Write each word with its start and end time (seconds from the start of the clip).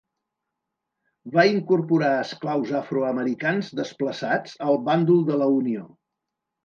Va 1.35 1.43
incorporar 1.49 2.09
esclaus 2.21 2.73
afroamericans 2.79 3.69
desplaçats 3.81 4.57
al 4.69 4.81
bàndol 4.89 5.25
de 5.33 5.39
la 5.43 5.51
Unió. 5.59 5.85